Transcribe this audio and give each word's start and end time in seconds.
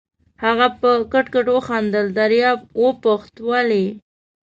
هغه 0.43 0.67
په 0.79 0.89
کټ 1.11 1.25
کټ 1.33 1.47
وخندل، 1.55 2.05
دریاب 2.19 2.59
وپوښت: 2.83 3.33
ولې؟ 3.49 3.85